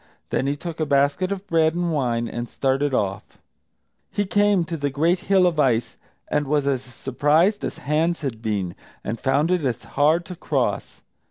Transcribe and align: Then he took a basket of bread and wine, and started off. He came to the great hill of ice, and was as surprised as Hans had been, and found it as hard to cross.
Then 0.31 0.47
he 0.47 0.57
took 0.57 0.79
a 0.79 0.85
basket 0.87 1.31
of 1.31 1.45
bread 1.45 1.75
and 1.75 1.93
wine, 1.93 2.27
and 2.27 2.49
started 2.49 2.91
off. 2.91 3.39
He 4.09 4.25
came 4.25 4.63
to 4.63 4.75
the 4.75 4.89
great 4.89 5.19
hill 5.19 5.45
of 5.45 5.59
ice, 5.59 5.95
and 6.27 6.47
was 6.47 6.65
as 6.65 6.81
surprised 6.81 7.63
as 7.63 7.77
Hans 7.77 8.21
had 8.21 8.41
been, 8.41 8.73
and 9.03 9.19
found 9.19 9.51
it 9.51 9.63
as 9.63 9.83
hard 9.83 10.25
to 10.25 10.35
cross. 10.35 11.03